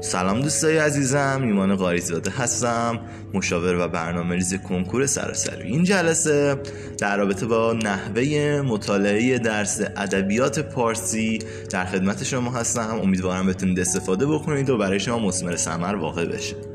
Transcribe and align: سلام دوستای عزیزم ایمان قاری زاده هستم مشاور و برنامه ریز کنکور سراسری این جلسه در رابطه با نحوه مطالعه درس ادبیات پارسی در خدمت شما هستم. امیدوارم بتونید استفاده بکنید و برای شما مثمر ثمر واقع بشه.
سلام 0.00 0.40
دوستای 0.40 0.78
عزیزم 0.78 1.40
ایمان 1.42 1.76
قاری 1.76 2.00
زاده 2.00 2.30
هستم 2.30 3.00
مشاور 3.34 3.76
و 3.76 3.88
برنامه 3.88 4.34
ریز 4.34 4.54
کنکور 4.54 5.06
سراسری 5.06 5.68
این 5.68 5.84
جلسه 5.84 6.56
در 6.98 7.16
رابطه 7.16 7.46
با 7.46 7.72
نحوه 7.72 8.62
مطالعه 8.66 9.38
درس 9.38 9.80
ادبیات 9.96 10.58
پارسی 10.58 11.38
در 11.70 11.84
خدمت 11.84 12.24
شما 12.24 12.50
هستم. 12.50 13.00
امیدوارم 13.02 13.46
بتونید 13.46 13.80
استفاده 13.80 14.26
بکنید 14.26 14.70
و 14.70 14.78
برای 14.78 15.00
شما 15.00 15.18
مثمر 15.18 15.56
ثمر 15.56 15.94
واقع 15.94 16.24
بشه. 16.24 16.71